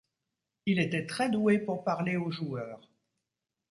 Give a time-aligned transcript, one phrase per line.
[0.65, 2.81] Il était très doué pour parler aux joueurs.